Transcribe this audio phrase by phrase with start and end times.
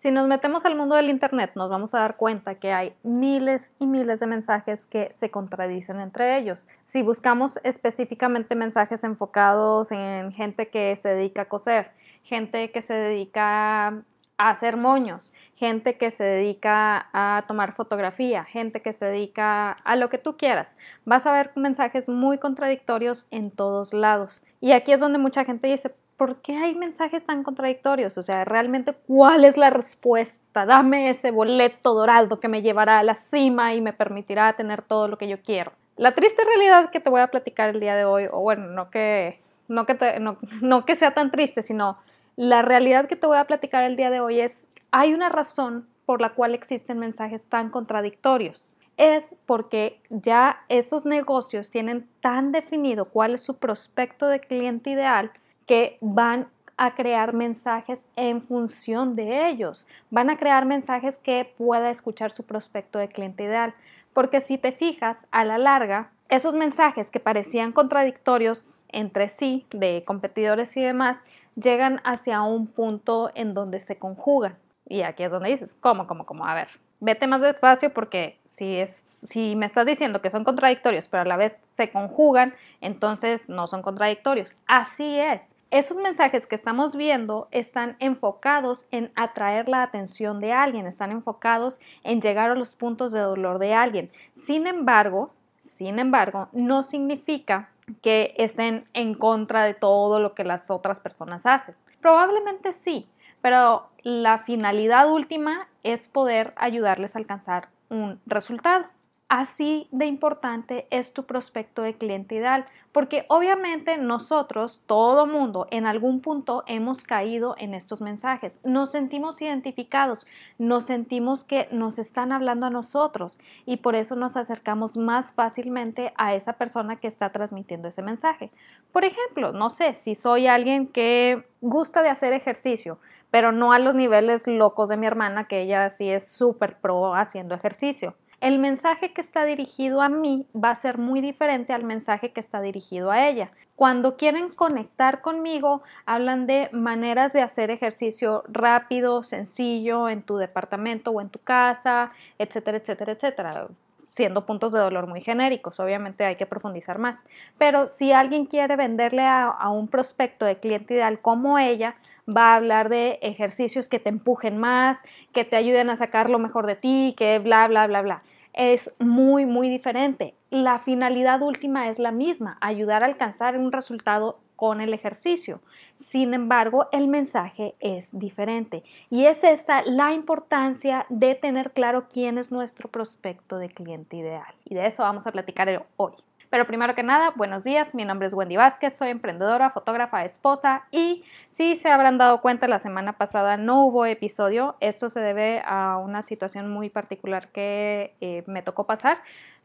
[0.00, 3.74] Si nos metemos al mundo del Internet, nos vamos a dar cuenta que hay miles
[3.78, 6.66] y miles de mensajes que se contradicen entre ellos.
[6.86, 11.90] Si buscamos específicamente mensajes enfocados en gente que se dedica a coser,
[12.22, 14.02] gente que se dedica a
[14.38, 20.08] hacer moños, gente que se dedica a tomar fotografía, gente que se dedica a lo
[20.08, 20.78] que tú quieras.
[21.04, 24.42] Vas a ver mensajes muy contradictorios en todos lados.
[24.62, 28.18] Y aquí es donde mucha gente dice, ¿por qué hay mensajes tan contradictorios?
[28.18, 30.66] O sea, realmente, ¿cuál es la respuesta?
[30.66, 35.08] Dame ese boleto dorado que me llevará a la cima y me permitirá tener todo
[35.08, 35.72] lo que yo quiero.
[35.96, 38.90] La triste realidad que te voy a platicar el día de hoy, o bueno, no
[38.90, 40.20] que, no que,
[40.60, 41.96] no que sea tan triste, sino
[42.36, 45.88] la realidad que te voy a platicar el día de hoy es, hay una razón
[46.04, 53.06] por la cual existen mensajes tan contradictorios es porque ya esos negocios tienen tan definido
[53.06, 55.32] cuál es su prospecto de cliente ideal
[55.70, 59.86] que van a crear mensajes en función de ellos.
[60.10, 63.72] Van a crear mensajes que pueda escuchar su prospecto de cliente ideal.
[64.12, 70.02] Porque si te fijas, a la larga, esos mensajes que parecían contradictorios entre sí, de
[70.04, 71.20] competidores y demás,
[71.54, 74.56] llegan hacia un punto en donde se conjugan.
[74.88, 76.46] Y aquí es donde dices, ¿cómo, cómo, cómo?
[76.46, 76.66] A ver,
[76.98, 81.26] vete más despacio porque si, es, si me estás diciendo que son contradictorios, pero a
[81.26, 84.52] la vez se conjugan, entonces no son contradictorios.
[84.66, 85.54] Así es.
[85.70, 91.80] Esos mensajes que estamos viendo están enfocados en atraer la atención de alguien, están enfocados
[92.02, 94.10] en llegar a los puntos de dolor de alguien.
[94.32, 97.68] Sin embargo, sin embargo, no significa
[98.02, 101.76] que estén en contra de todo lo que las otras personas hacen.
[102.00, 103.08] Probablemente sí,
[103.40, 108.86] pero la finalidad última es poder ayudarles a alcanzar un resultado.
[109.30, 115.86] Así de importante es tu prospecto de cliente ideal, porque obviamente nosotros, todo mundo, en
[115.86, 118.58] algún punto hemos caído en estos mensajes.
[118.64, 120.26] Nos sentimos identificados,
[120.58, 126.12] nos sentimos que nos están hablando a nosotros y por eso nos acercamos más fácilmente
[126.16, 128.50] a esa persona que está transmitiendo ese mensaje.
[128.90, 132.98] Por ejemplo, no sé, si soy alguien que gusta de hacer ejercicio,
[133.30, 137.14] pero no a los niveles locos de mi hermana, que ella sí es súper pro
[137.14, 141.84] haciendo ejercicio el mensaje que está dirigido a mí va a ser muy diferente al
[141.84, 143.50] mensaje que está dirigido a ella.
[143.76, 151.10] Cuando quieren conectar conmigo, hablan de maneras de hacer ejercicio rápido, sencillo, en tu departamento
[151.10, 153.68] o en tu casa, etcétera, etcétera, etcétera
[154.08, 157.24] siendo puntos de dolor muy genéricos, obviamente hay que profundizar más.
[157.58, 161.94] Pero si alguien quiere venderle a, a, un prospecto de cliente ideal como ella,
[162.28, 164.98] va a hablar de ejercicios que te empujen más,
[165.32, 168.90] que te ayuden a sacar lo mejor de ti, que bla, bla, bla, bla es
[168.98, 170.34] muy, muy diferente.
[170.50, 175.60] La finalidad última es la misma, ayudar a alcanzar un resultado con el ejercicio.
[175.96, 182.36] Sin embargo, el mensaje es diferente y es esta la importancia de tener claro quién
[182.36, 184.54] es nuestro prospecto de cliente ideal.
[184.64, 186.12] Y de eso vamos a platicar hoy.
[186.50, 190.82] Pero primero que nada, buenos días, mi nombre es Wendy Vázquez, soy emprendedora, fotógrafa, esposa
[190.90, 194.74] y si se habrán dado cuenta, la semana pasada no hubo episodio.
[194.80, 199.18] Esto se debe a una situación muy particular que eh, me tocó pasar.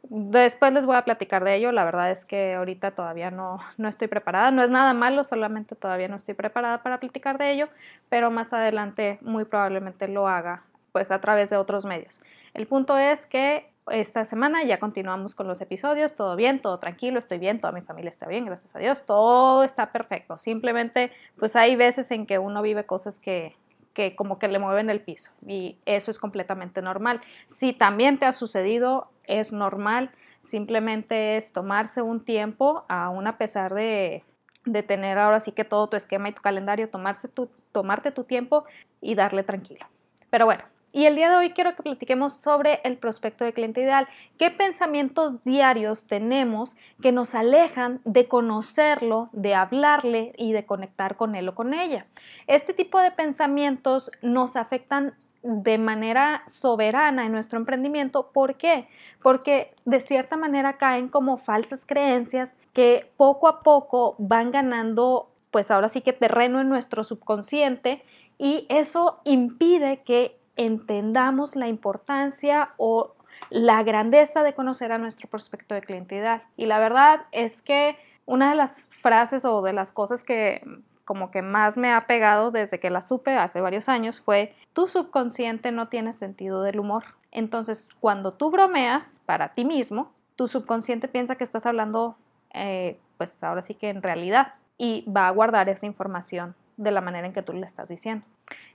[0.04, 1.72] Después les voy a platicar de ello.
[1.72, 4.52] La verdad es que ahorita todavía no, no estoy preparada.
[4.52, 7.68] No es nada malo, solamente todavía no estoy preparada para platicar de ello,
[8.10, 12.22] pero más adelante muy probablemente lo haga pues a través de otros medios.
[12.54, 17.20] El punto es que esta semana ya continuamos con los episodios, todo bien, todo tranquilo,
[17.20, 20.38] estoy bien, toda mi familia está bien, gracias a Dios, todo está perfecto.
[20.38, 23.56] Simplemente, pues hay veces en que uno vive cosas que,
[23.94, 27.22] que como que le mueven el piso y eso es completamente normal.
[27.48, 33.74] Si también te ha sucedido, es normal, simplemente es tomarse un tiempo, aún a pesar
[33.74, 34.24] de,
[34.66, 38.24] de tener ahora sí que todo tu esquema y tu calendario, tomarse tu, tomarte tu
[38.24, 38.66] tiempo
[39.00, 39.86] y darle tranquilo.
[40.30, 40.64] Pero bueno,
[40.96, 44.08] y el día de hoy quiero que platiquemos sobre el prospecto de cliente ideal.
[44.38, 51.36] ¿Qué pensamientos diarios tenemos que nos alejan de conocerlo, de hablarle y de conectar con
[51.36, 52.06] él o con ella?
[52.48, 58.32] Este tipo de pensamientos nos afectan de manera soberana en nuestro emprendimiento.
[58.32, 58.88] ¿Por qué?
[59.22, 65.72] Porque de cierta manera caen como falsas creencias que poco a poco van ganando, pues
[65.72, 68.02] ahora sí que terreno en nuestro subconsciente
[68.38, 73.16] y eso impide que entendamos la importancia o
[73.50, 76.42] la grandeza de conocer a nuestro prospecto de cliente.
[76.58, 80.62] Y la verdad es que una de las frases o de las cosas que
[81.06, 84.88] como que más me ha pegado desde que la supe hace varios años fue, tu
[84.88, 87.04] subconsciente no tiene sentido del humor.
[87.32, 92.18] Entonces, cuando tú bromeas para ti mismo, tu subconsciente piensa que estás hablando,
[92.54, 97.02] eh, pues ahora sí que en realidad, y va a guardar esa información de la
[97.02, 98.26] manera en que tú le estás diciendo.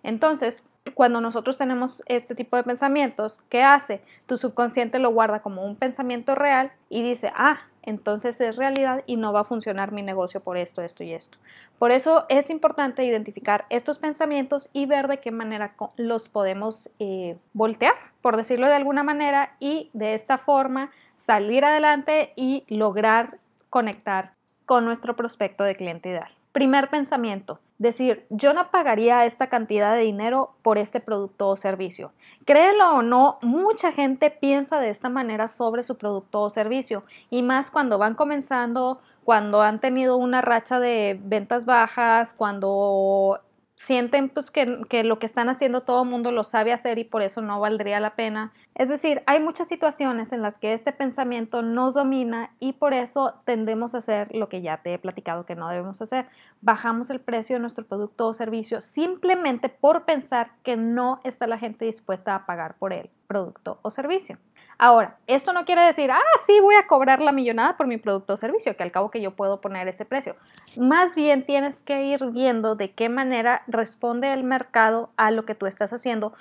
[0.03, 0.63] Entonces,
[0.95, 4.03] cuando nosotros tenemos este tipo de pensamientos, ¿qué hace?
[4.27, 9.17] Tu subconsciente lo guarda como un pensamiento real y dice, ah, entonces es realidad y
[9.17, 11.39] no va a funcionar mi negocio por esto, esto y esto.
[11.79, 17.37] Por eso es importante identificar estos pensamientos y ver de qué manera los podemos eh,
[17.53, 23.39] voltear, por decirlo de alguna manera, y de esta forma salir adelante y lograr
[23.71, 24.33] conectar
[24.67, 26.31] con nuestro prospecto de cliente ideal.
[26.53, 32.13] Primer pensamiento, decir, yo no pagaría esta cantidad de dinero por este producto o servicio.
[32.45, 37.43] Créelo o no, mucha gente piensa de esta manera sobre su producto o servicio y
[37.43, 43.41] más cuando van comenzando, cuando han tenido una racha de ventas bajas, cuando
[43.85, 44.67] sienten pues que,
[45.05, 47.99] lo que están haciendo todo el mundo lo sabe hacer y por eso no valdría
[47.99, 48.53] la pena.
[48.75, 53.35] Es decir, hay muchas situaciones en las que este pensamiento nos domina y por eso
[53.45, 56.27] tendemos a hacer lo que ya te he platicado que no debemos hacer.
[56.61, 61.59] Bajamos el precio de nuestro producto o servicio simplemente por pensar que no está la
[61.59, 64.37] gente dispuesta a pagar por el producto o servicio.
[64.83, 68.33] Ahora, esto no quiere decir, ah, sí, voy a cobrar la millonada por mi producto
[68.33, 70.37] o servicio, que al cabo que yo puedo poner ese precio.
[70.79, 75.55] Más bien tienes que ir viendo de qué manera responde el mercado a lo que
[75.55, 76.33] tú estás haciendo,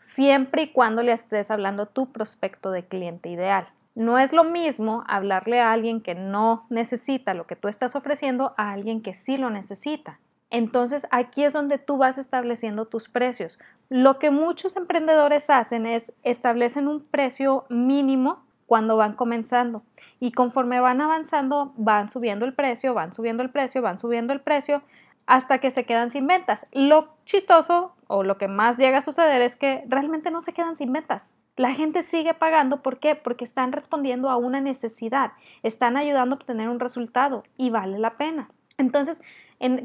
[0.00, 3.68] siempre y cuando le estés hablando tu prospecto de cliente ideal.
[3.94, 8.54] No es lo mismo hablarle a alguien que no necesita lo que tú estás ofreciendo
[8.56, 10.18] a alguien que sí lo necesita.
[10.50, 13.58] Entonces aquí es donde tú vas estableciendo tus precios.
[13.88, 19.82] Lo que muchos emprendedores hacen es establecen un precio mínimo cuando van comenzando
[20.20, 24.40] y conforme van avanzando van subiendo el precio, van subiendo el precio, van subiendo el
[24.40, 24.82] precio
[25.26, 26.66] hasta que se quedan sin ventas.
[26.72, 30.76] Lo chistoso o lo que más llega a suceder es que realmente no se quedan
[30.76, 31.34] sin ventas.
[31.56, 33.14] La gente sigue pagando, ¿por qué?
[33.14, 35.32] Porque están respondiendo a una necesidad,
[35.62, 38.50] están ayudando a obtener un resultado y vale la pena.
[38.76, 39.22] Entonces,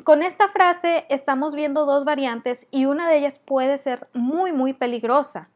[0.03, 4.73] con esta frase estamos viendo dos variantes y una de ellas puede ser muy, muy
[4.73, 5.49] peligrosa.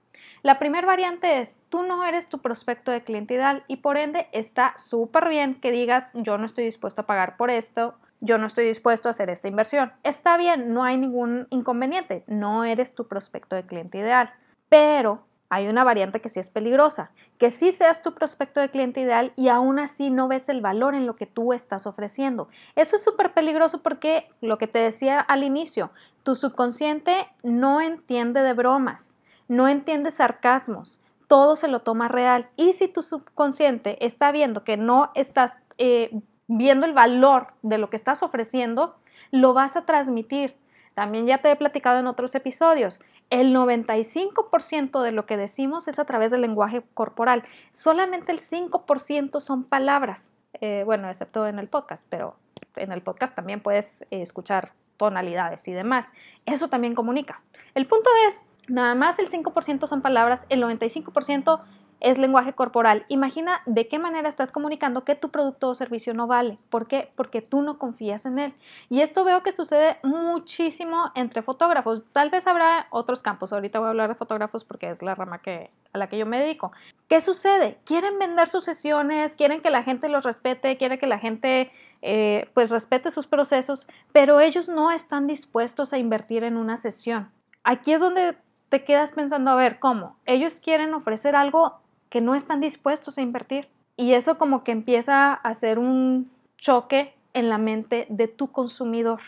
[0.43, 4.27] La primera variante es, tú no eres tu prospecto de cliente ideal y por ende
[4.31, 8.47] está súper bien que digas, yo no estoy dispuesto a pagar por esto, yo no
[8.47, 9.91] estoy dispuesto a hacer esta inversión.
[10.03, 14.31] Está bien, no hay ningún inconveniente, no eres tu prospecto de cliente ideal.
[14.69, 19.01] Pero hay una variante que sí es peligrosa, que sí seas tu prospecto de cliente
[19.01, 22.47] ideal y aún así no ves el valor en lo que tú estás ofreciendo.
[22.75, 25.91] Eso es súper peligroso porque lo que te decía al inicio,
[26.23, 29.15] tu subconsciente no entiende de bromas,
[29.47, 32.47] no entiende sarcasmos, todo se lo toma real.
[32.55, 36.09] Y si tu subconsciente está viendo que no estás eh,
[36.47, 38.95] viendo el valor de lo que estás ofreciendo,
[39.31, 40.55] lo vas a transmitir.
[40.93, 42.99] También ya te he platicado en otros episodios
[43.29, 47.43] el 95% de lo que decimos es a través del lenguaje corporal.
[47.71, 50.33] Solamente el 5% son palabras.
[50.61, 52.35] Eh, bueno, excepto en el podcast, pero
[52.75, 56.11] en el podcast también puedes eh, escuchar tonalidades y demás.
[56.45, 57.41] Eso también comunica.
[57.75, 61.61] El punto es, nada más el 5% son palabras, el 95%
[62.03, 63.05] es lenguaje corporal.
[63.07, 66.59] Imagina de qué manera estás comunicando que tu producto o servicio no vale.
[66.69, 67.11] ¿Por qué?
[67.15, 68.53] Porque tú no confías en él.
[68.89, 72.03] Y esto veo que sucede muchísimo entre fotógrafos.
[72.11, 73.53] Tal vez habrá otros campos.
[73.53, 76.25] Ahorita voy a hablar de fotógrafos porque es la rama que, a la que yo
[76.25, 76.73] me dedico.
[77.07, 77.79] ¿Qué sucede?
[77.85, 81.71] Quieren vender sus sesiones, quieren que la gente los respete, quieren que la gente
[82.01, 87.31] eh, pues respete sus procesos, pero ellos no están dispuestos a invertir en una sesión.
[87.63, 88.35] Aquí es donde
[88.67, 90.17] te quedas pensando, a ver, ¿cómo?
[90.25, 91.82] Ellos quieren ofrecer algo
[92.13, 93.69] que no están dispuestos a invertir.
[93.97, 96.29] Y eso como que empieza a hacer un
[96.59, 99.19] choque en la mente de tu consumidor.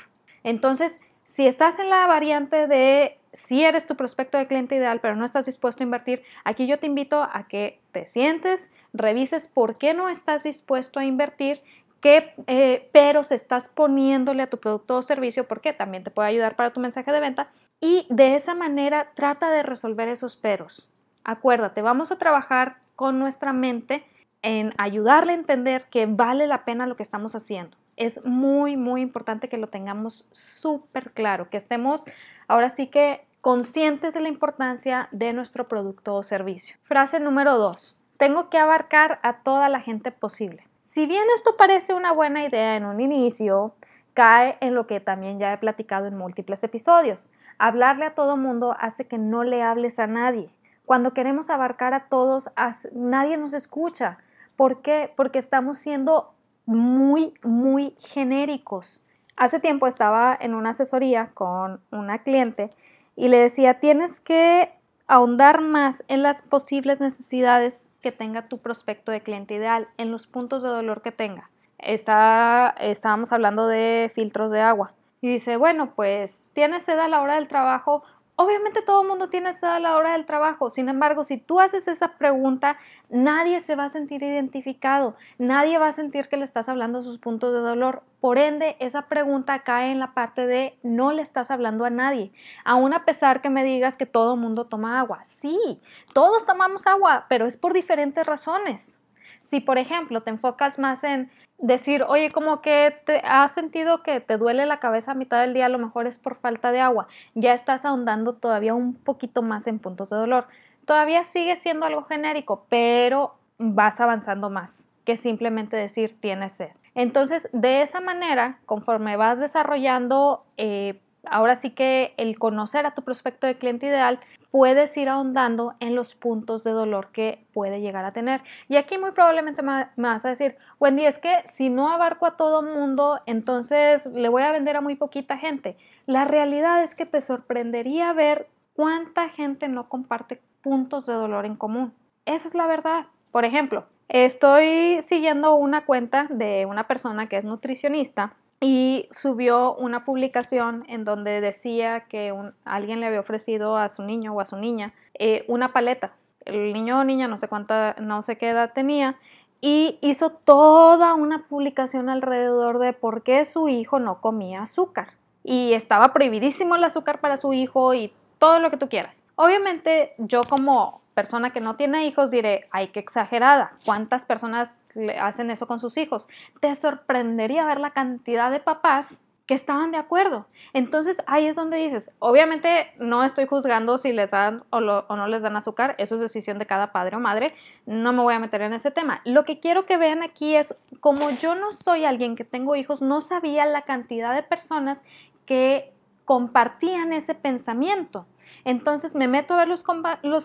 [0.43, 5.15] Entonces, si estás en la variante de si eres tu prospecto de cliente ideal, pero
[5.15, 9.79] no estás dispuesto a invertir, aquí yo te invito a que te sientes, revises por
[9.79, 11.63] qué no estás dispuesto a invertir,
[12.01, 16.55] qué eh, peros estás poniéndole a tu producto o servicio, porque también te puede ayudar
[16.55, 17.49] para tu mensaje de venta,
[17.81, 20.87] y de esa manera trata de resolver esos peros.
[21.25, 24.05] Acuérdate, vamos a trabajar con nuestra mente
[24.43, 27.75] en ayudarle a entender que vale la pena lo que estamos haciendo.
[27.97, 32.05] Es muy, muy importante que lo tengamos súper claro, que estemos
[32.47, 36.77] ahora sí que conscientes de la importancia de nuestro producto o servicio.
[36.83, 40.67] Frase número dos, tengo que abarcar a toda la gente posible.
[40.81, 43.73] Si bien esto parece una buena idea en un inicio,
[44.13, 47.29] cae en lo que también ya he platicado en múltiples episodios.
[47.57, 50.54] Hablarle a todo mundo hace que no le hables a nadie.
[50.85, 52.49] Cuando queremos abarcar a todos,
[52.93, 54.17] nadie nos escucha.
[54.55, 55.11] ¿Por qué?
[55.15, 56.33] Porque estamos siendo
[56.65, 59.03] muy, muy genéricos.
[59.35, 62.69] Hace tiempo estaba en una asesoría con una cliente
[63.15, 64.71] y le decía, tienes que
[65.07, 70.27] ahondar más en las posibles necesidades que tenga tu prospecto de cliente ideal, en los
[70.27, 71.49] puntos de dolor que tenga.
[71.79, 74.93] Está, estábamos hablando de filtros de agua.
[75.21, 78.03] Y dice, bueno, pues tienes sed a la hora del trabajo,
[78.37, 81.61] Obviamente todo el mundo tiene esta a la hora del trabajo, sin embargo, si tú
[81.61, 82.77] haces esa pregunta,
[83.09, 87.17] nadie se va a sentir identificado, nadie va a sentir que le estás hablando sus
[87.17, 88.03] puntos de dolor.
[88.19, 92.33] Por ende, esa pregunta cae en la parte de no le estás hablando a nadie,
[92.65, 95.23] aún a pesar que me digas que todo el mundo toma agua.
[95.23, 95.79] Sí,
[96.13, 98.97] todos tomamos agua, pero es por diferentes razones.
[99.39, 104.19] Si, por ejemplo, te enfocas más en decir, oye, como que te has sentido que
[104.19, 106.79] te duele la cabeza a mitad del día, a lo mejor es por falta de
[106.79, 110.47] agua, ya estás ahondando todavía un poquito más en puntos de dolor.
[110.85, 116.71] Todavía sigue siendo algo genérico, pero vas avanzando más que simplemente decir tienes sed.
[116.95, 123.03] Entonces, de esa manera, conforme vas desarrollando eh, ahora sí que el conocer a tu
[123.03, 124.19] prospecto de cliente ideal,
[124.55, 128.41] puedes ir ahondando en los puntos de dolor que puede llegar a tener.
[128.69, 132.37] Y aquí muy probablemente me vas a decir, Wendy, es que si no abarco a
[132.37, 135.75] todo mundo, entonces le voy a vender a muy poquita gente.
[136.05, 138.47] La realidad es que te sorprendería ver
[138.77, 141.93] cuánta gente no comparte puntos de dolor en común.
[142.23, 143.07] Esa es la verdad.
[143.33, 150.05] Por ejemplo, estoy siguiendo una cuenta de una persona que es nutricionista y subió una
[150.05, 154.57] publicación en donde decía que alguien le había ofrecido a su niño o a su
[154.57, 156.13] niña eh, una paleta.
[156.45, 159.17] El niño o niña no sé cuánta, no sé qué edad tenía
[159.61, 165.09] y hizo toda una publicación alrededor de por qué su hijo no comía azúcar.
[165.43, 169.21] Y estaba prohibidísimo el azúcar para su hijo y todo lo que tú quieras.
[169.35, 174.83] Obviamente yo como persona que no tiene hijos diré, ay, qué exagerada, ¿cuántas personas
[175.19, 176.27] hacen eso con sus hijos?
[176.59, 180.47] Te sorprendería ver la cantidad de papás que estaban de acuerdo.
[180.73, 185.27] Entonces ahí es donde dices, obviamente no estoy juzgando si les dan o, o, no
[185.27, 187.53] les dan azúcar, eso es decisión de cada padre o madre,
[187.85, 189.21] no me voy a meter en ese tema.
[189.23, 193.01] Lo que quiero que vean aquí es, como yo no soy alguien que tengo hijos,
[193.01, 195.03] no sabía la cantidad de personas
[195.45, 195.93] que
[196.25, 198.25] compartían ese pensamiento.
[198.63, 199.83] Entonces me meto a ver los,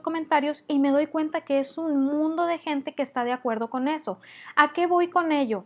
[0.02, 3.70] comentarios y me doy cuenta que es un mundo de gente que está de acuerdo
[3.70, 4.20] con eso.
[4.56, 5.64] ¿A qué voy con ello?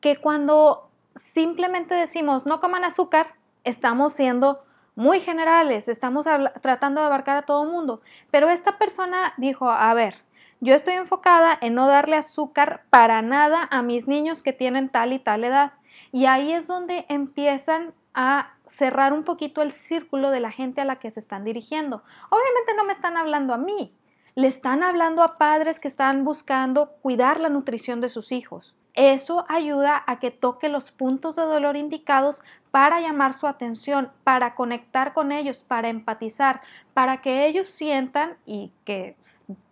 [0.00, 0.88] Que cuando
[1.32, 4.64] simplemente decimos no coman azúcar, estamos siendo
[4.96, 6.26] muy generales, estamos
[6.60, 8.00] tratando de abarcar a todo el mundo.
[8.30, 10.16] Pero esta persona dijo, a ver,
[10.60, 15.12] yo estoy enfocada en no darle azúcar para nada a mis niños que tienen tal
[15.12, 15.72] y tal edad.
[16.12, 20.84] Y ahí es donde empiezan a cerrar un poquito el círculo de la gente a
[20.84, 22.02] la que se están dirigiendo.
[22.30, 23.92] Obviamente no me están hablando a mí,
[24.34, 28.74] le están hablando a padres que están buscando cuidar la nutrición de sus hijos.
[28.94, 34.54] Eso ayuda a que toque los puntos de dolor indicados para llamar su atención, para
[34.54, 36.60] conectar con ellos, para empatizar,
[36.94, 39.16] para que ellos sientan y que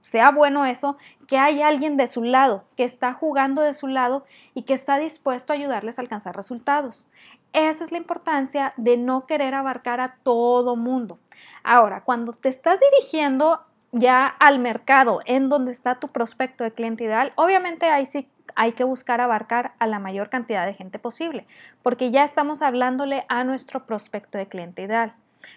[0.02, 0.96] sea bueno eso,
[1.28, 4.98] que hay alguien de su lado, que está jugando de su lado y que está
[4.98, 7.06] dispuesto a ayudarles a alcanzar resultados.
[7.52, 11.18] Esa es la importancia de no querer abarcar a todo mundo.
[11.62, 13.60] Ahora, cuando te estás dirigiendo
[13.92, 18.72] ya al mercado en donde está tu prospecto de cliente ideal, obviamente ahí sí hay
[18.72, 21.46] que buscar abarcar a la mayor cantidad de gente posible,
[21.82, 25.14] porque ya estamos hablándole a nuestro prospecto de cliente ideal.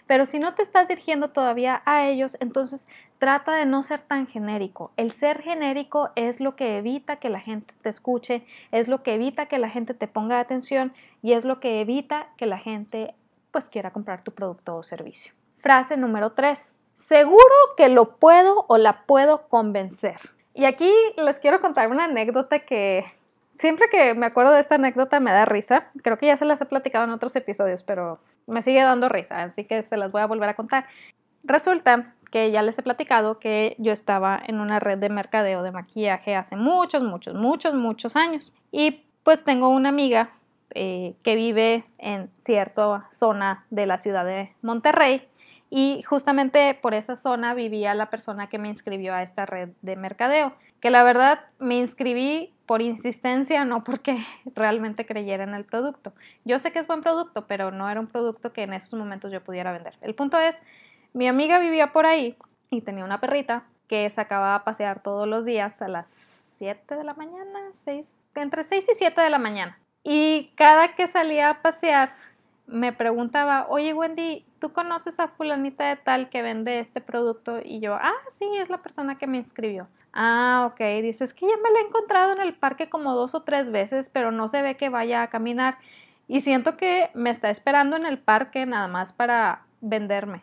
[0.07, 2.87] Pero si no te estás dirigiendo todavía a ellos, entonces
[3.17, 4.91] trata de no ser tan genérico.
[4.97, 9.15] El ser genérico es lo que evita que la gente te escuche, es lo que
[9.15, 13.15] evita que la gente te ponga atención y es lo que evita que la gente
[13.51, 15.33] pues quiera comprar tu producto o servicio.
[15.59, 16.73] Frase número 3.
[16.93, 20.17] Seguro que lo puedo o la puedo convencer.
[20.53, 23.05] Y aquí les quiero contar una anécdota que
[23.53, 25.91] siempre que me acuerdo de esta anécdota me da risa.
[26.03, 29.43] Creo que ya se las he platicado en otros episodios, pero me sigue dando risa,
[29.43, 30.85] así que se las voy a volver a contar.
[31.43, 35.71] Resulta que ya les he platicado que yo estaba en una red de mercadeo de
[35.71, 38.51] maquillaje hace muchos, muchos, muchos, muchos años.
[38.71, 40.31] Y pues tengo una amiga
[40.71, 45.27] eh, que vive en cierta zona de la ciudad de Monterrey
[45.69, 49.95] y justamente por esa zona vivía la persona que me inscribió a esta red de
[49.95, 56.13] mercadeo, que la verdad me inscribí por insistencia, no porque realmente creyera en el producto.
[56.43, 59.31] Yo sé que es buen producto, pero no era un producto que en esos momentos
[59.31, 59.95] yo pudiera vender.
[60.01, 60.61] El punto es,
[61.13, 62.37] mi amiga vivía por ahí
[62.69, 66.09] y tenía una perrita que sacaba a pasear todos los días a las
[66.57, 69.77] 7 de la mañana, 6, entre 6 y 7 de la mañana.
[70.03, 72.13] Y cada que salía a pasear,
[72.67, 77.59] me preguntaba, oye Wendy, ¿tú conoces a fulanita de tal que vende este producto?
[77.63, 79.87] Y yo, ah, sí, es la persona que me inscribió.
[80.17, 83.43] Ah, ok, dices que ya me la he encontrado en el parque como dos o
[83.43, 85.77] tres veces, pero no se ve que vaya a caminar.
[86.29, 90.41] Y siento que me está esperando en el parque nada más para venderme.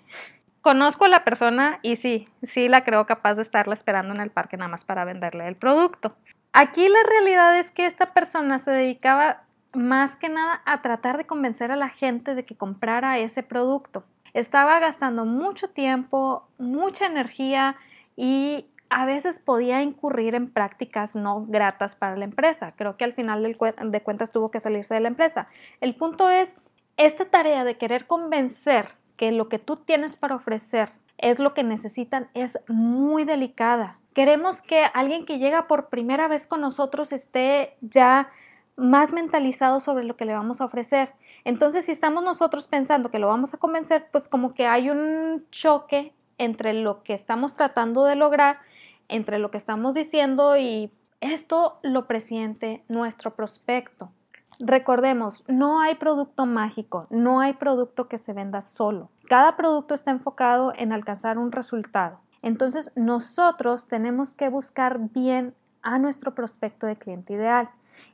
[0.61, 4.31] Conozco a la persona y sí, sí la creo capaz de estarla esperando en el
[4.31, 6.14] parque nada más para venderle el producto.
[6.52, 11.25] Aquí la realidad es que esta persona se dedicaba más que nada a tratar de
[11.25, 14.05] convencer a la gente de que comprara ese producto.
[14.35, 17.76] Estaba gastando mucho tiempo, mucha energía
[18.17, 22.75] y a veces podía incurrir en prácticas no gratas para la empresa.
[22.76, 25.49] Creo que al final de cuentas tuvo que salirse de la empresa.
[25.80, 26.56] El punto es,
[26.99, 31.62] esta tarea de querer convencer que lo que tú tienes para ofrecer es lo que
[31.62, 33.99] necesitan es muy delicada.
[34.12, 38.28] Queremos que alguien que llega por primera vez con nosotros esté ya
[38.76, 41.12] más mentalizado sobre lo que le vamos a ofrecer.
[41.44, 45.46] Entonces, si estamos nosotros pensando que lo vamos a convencer, pues como que hay un
[45.50, 48.58] choque entre lo que estamos tratando de lograr,
[49.09, 50.90] entre lo que estamos diciendo y
[51.21, 54.11] esto lo presiente nuestro prospecto.
[54.59, 59.11] Recordemos, no hay producto mágico, no hay producto que se venda solo.
[59.28, 62.21] Cada producto está enfocado en alcanzar un resultado.
[62.42, 67.71] Entonces, nosotros tenemos que buscar bien a nuestro prospecto de cliente ideal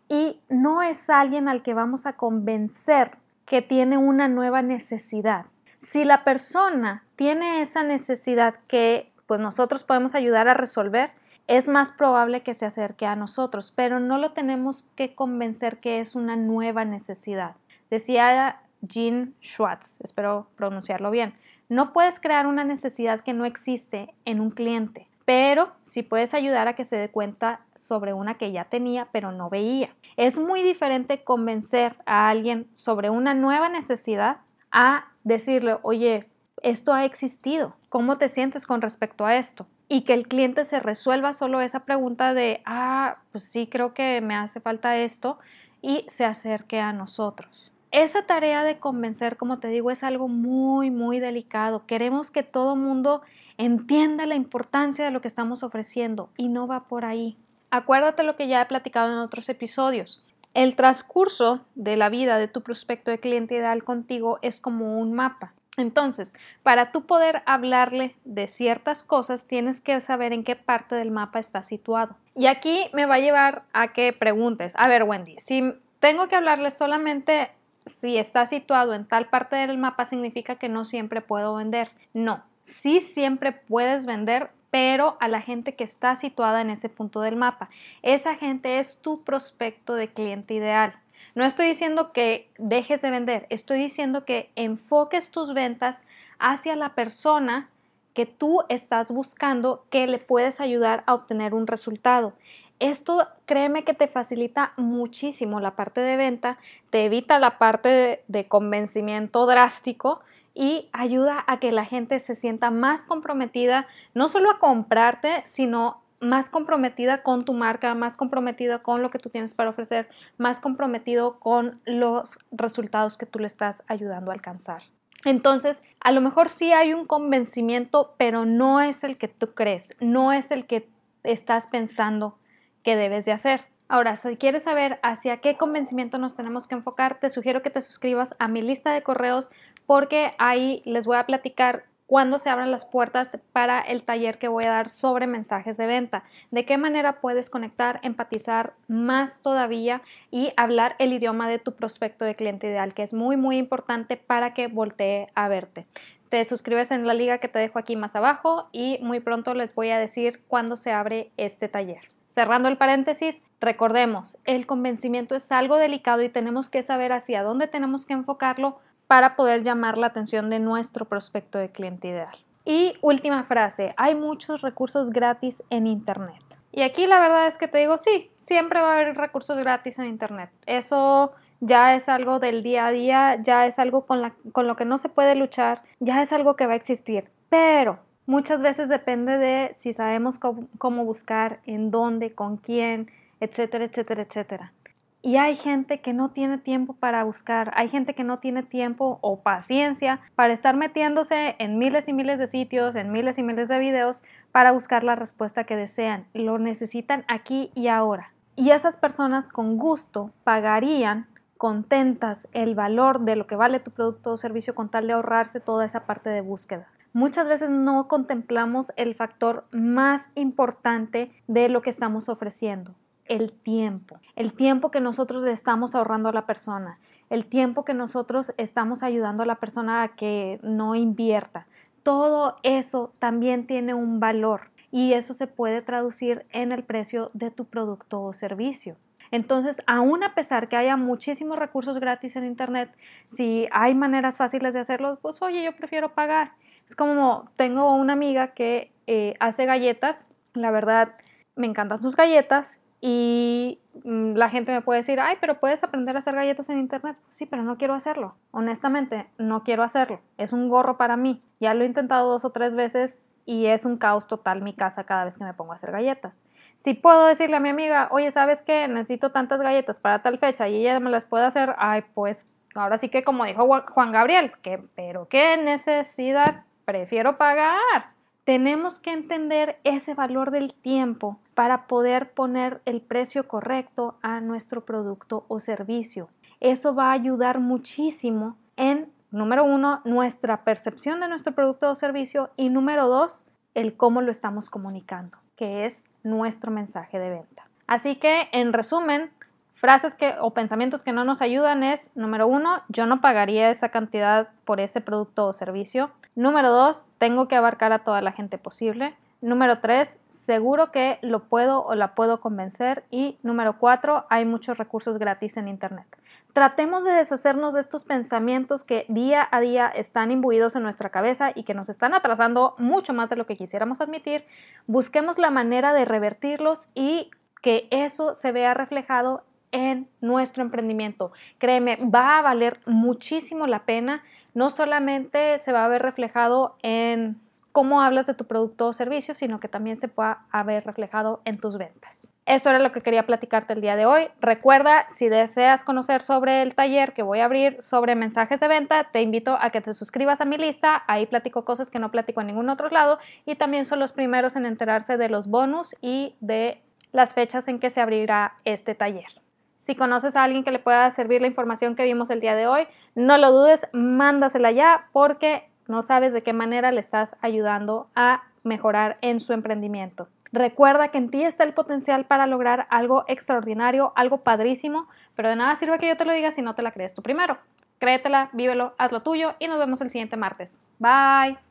[0.09, 3.13] y no es alguien al que vamos a convencer
[3.47, 5.47] que tiene una nueva necesidad.
[5.81, 11.13] Si la persona tiene esa necesidad que pues nosotros podemos ayudar a resolver,
[11.47, 16.01] es más probable que se acerque a nosotros, pero no lo tenemos que convencer que
[16.01, 17.55] es una nueva necesidad.
[17.89, 21.35] Decía Jean Schwartz, espero pronunciarlo bien,
[21.69, 26.69] no puedes crear una necesidad que no existe en un cliente pero sí puedes ayudar
[26.69, 29.91] a que se dé cuenta sobre una que ya tenía pero no veía.
[30.17, 34.39] Es muy diferente convencer a alguien sobre una nueva necesidad
[34.73, 36.31] a decirle, oye,
[36.63, 39.67] esto ha existido, ¿cómo te sientes con respecto a esto?
[39.89, 44.21] Y que el cliente se resuelva solo esa pregunta de, ah, pues sí, creo que
[44.21, 45.39] me hace falta esto
[45.83, 47.73] y se acerque a nosotros.
[47.91, 51.87] Esa tarea de convencer, como te digo, es algo muy, muy delicado.
[51.87, 53.23] Queremos que todo mundo
[53.57, 57.39] entienda la importancia de lo que estamos ofreciendo y no va por ahí.
[57.71, 60.23] Acuérdate lo que ya he platicado en otros episodios.
[60.55, 65.13] El transcurso de la vida de tu prospecto de cliente ideal contigo es como un
[65.13, 65.55] mapa.
[65.79, 71.11] Entonces, para tú poder hablarle de ciertas cosas, tienes que saber en qué parte del
[71.11, 72.17] mapa está situado.
[72.35, 76.37] Y aquí me va a llevar a que preguntes, a ver Wendy, si tengo que
[76.37, 77.51] hablarle solamente
[77.87, 81.91] si está situado en tal parte del mapa, significa que no siempre puedo vender.
[82.13, 87.21] No, sí siempre puedes vender, pero a la gente que está situada en ese punto
[87.21, 87.71] del mapa.
[88.03, 90.95] Esa gente es tu prospecto de cliente ideal.
[91.39, 96.03] No estoy diciendo que dejes de vender, estoy diciendo que enfoques tus ventas
[96.41, 97.69] hacia la persona
[98.13, 102.33] que tú estás buscando que le puedes ayudar a obtener un resultado.
[102.81, 106.59] Esto créeme que te facilita muchísimo la parte de venta,
[106.91, 110.19] te evita la parte de, convencimiento drástico
[110.57, 116.03] y ayuda a que la gente se sienta más comprometida, no solo a comprarte, sino
[116.21, 120.61] más comprometida con tu marca, más comprometida con lo que tú tienes para ofrecer, más
[120.61, 124.83] comprometido con los resultados que tú le estás ayudando a alcanzar.
[125.25, 129.89] Entonces, a lo mejor sí hay un convencimiento, pero no es el que tú crees,
[130.01, 130.89] no es el que
[131.25, 132.39] estás pensando
[132.83, 133.65] que debes de hacer.
[133.89, 137.81] Ahora, si quieres saber hacia qué convencimiento nos tenemos que enfocar, te sugiero que te
[137.81, 139.51] suscribas a mi lista de correos
[139.87, 144.49] porque ahí les voy a platicar cuándo se abran las puertas para el taller que
[144.49, 146.25] voy a dar sobre mensajes de venta.
[146.51, 152.25] De qué manera puedes conectar, empatizar más todavía y hablar el idioma de tu prospecto
[152.25, 155.87] de cliente ideal, que es muy, muy importante para que voltee a verte.
[156.31, 159.75] Te suscribes en la liga que te dejo aquí más abajo y muy pronto les
[159.75, 162.11] voy a decir cuándo se abre este taller.
[162.35, 167.67] Cerrando el paréntesis, recordemos, el convencimiento es algo delicado y tenemos que saber hacia dónde
[167.67, 172.37] tenemos que enfocarlo para poder llamar la atención de nuestro prospecto de cliente ideal.
[172.65, 176.43] Y última frase, hay muchos recursos gratis en Internet.
[176.71, 179.99] Y aquí la verdad es que te digo, sí, siempre va a haber recursos gratis
[179.99, 180.51] en Internet.
[180.67, 184.85] Eso ya es algo del día a día, ya es algo con, con lo que
[184.85, 187.25] no se puede luchar, ya es algo que va a existir.
[187.49, 194.21] Pero Muchas veces depende de si sabemos cómo, buscar, en dónde, con quién, etcétera, etcétera,
[194.21, 194.73] etcétera.
[195.21, 199.19] Y hay gente que no tiene tiempo para buscar, hay gente que no tiene tiempo
[199.21, 203.69] o paciencia para estar metiéndose en miles y miles de sitios, en miles y miles
[203.69, 206.27] de videos para buscar la respuesta que desean.
[206.35, 208.33] Lo necesitan aquí y ahora.
[208.55, 211.27] Y esas personas con gusto pagarían
[211.57, 215.59] contentas el valor de lo que vale tu producto o servicio con tal de ahorrarse
[215.59, 221.83] toda esa parte de búsqueda muchas veces no contemplamos el factor más importante de lo
[221.83, 222.95] que estamos ofreciendo,
[223.29, 226.99] el tiempo, el tiempo que nosotros le estamos ahorrando a la persona,
[227.31, 231.67] el tiempo que nosotros estamos ayudando a la persona a que no invierta.
[232.03, 237.51] Todo eso también tiene un valor y eso se puede traducir en el precio de
[237.51, 238.97] tu producto o servicio.
[239.31, 242.91] Entonces, aún a pesar que haya muchísimos recursos gratis en Internet,
[243.29, 246.53] si hay maneras fáciles de hacerlo, pues oye, yo prefiero pagar.
[246.87, 251.15] Es como tengo una amiga que eh, hace galletas, la verdad
[251.57, 256.17] me encantan sus galletas y mm, la gente me puede decir, ay, pero puedes aprender
[256.17, 257.17] a hacer galletas en internet.
[257.29, 258.35] Sí, pero no quiero hacerlo.
[258.51, 260.21] Honestamente, no quiero hacerlo.
[260.37, 261.43] Es un gorro para mí.
[261.61, 265.05] Ya lo he intentado dos o tres veces y es un caos total mi casa
[265.05, 266.43] cada vez que me pongo a hacer galletas.
[266.77, 268.87] Si puedo decirle a mi amiga, oye, ¿sabes qué?
[268.89, 272.99] Necesito tantas galletas para tal fecha y ella me las puede hacer, ay, pues ahora
[272.99, 278.18] sí que como dijo Juan Gabriel, que, pero qué necesidad, prefiero pagar.
[278.49, 284.87] Tenemos que entender ese valor del tiempo para poder poner el precio correcto a nuestro
[284.87, 286.31] producto o servicio.
[286.59, 292.49] Eso va a ayudar muchísimo en, número uno, nuestra percepción de nuestro producto o servicio
[292.57, 293.43] y número dos,
[293.75, 297.69] el cómo lo estamos comunicando, que es nuestro mensaje de venta.
[297.87, 299.31] Así que, en resumen,
[299.75, 303.91] frases que, o pensamientos que no nos ayudan es, número uno, yo no pagaría esa
[303.91, 306.11] cantidad por ese producto o servicio.
[306.39, 309.17] Número dos, tengo que abarcar a toda la gente posible.
[309.41, 313.03] Número tres, seguro que lo puedo o la puedo convencer.
[313.11, 316.07] Y número cuatro, hay muchos recursos gratis en Internet.
[316.53, 321.51] Tratemos de deshacernos de estos pensamientos que día a día están imbuidos en nuestra cabeza
[321.53, 324.45] y que nos están atrasando mucho más de lo que quisiéramos admitir.
[324.87, 331.33] Busquemos la manera de revertirlos y que eso se vea reflejado en nuestro emprendimiento.
[331.59, 334.23] Créeme, va a valer muchísimo la pena.
[334.55, 337.41] No solamente se va a ver reflejado en
[337.73, 341.59] cómo hablas de tu producto o servicio, sino que también se pueda haber reflejado en
[341.59, 342.27] tus ventas.
[342.45, 344.29] Esto era lo que quería platicarte el día de hoy.
[344.41, 349.05] Recuerda, si deseas conocer sobre el taller que voy a abrir sobre mensajes de venta,
[349.13, 351.05] te invito a que te suscribas a mi lista.
[351.07, 354.57] Ahí platico cosas que no platico en ningún otro lado y también son los primeros
[354.57, 356.81] en enterarse de los bonus y de
[357.13, 359.41] las fechas en que se abrirá este taller.
[359.89, 362.67] Si conoces a alguien que le pueda servir la información que vimos el día de
[362.67, 368.11] hoy, no lo dudes, mándasela ya porque no sabes de qué manera le estás ayudando
[368.15, 370.29] a mejorar en su emprendimiento.
[370.53, 375.57] Recuerda que en ti está el potencial para lograr algo extraordinario, algo padrísimo, pero de
[375.57, 377.57] nada sirve que yo te lo diga si no te la crees tú primero.
[377.99, 380.79] Créetela, vívelo, haz lo tuyo y nos vemos el siguiente martes.
[380.99, 381.68] Bye.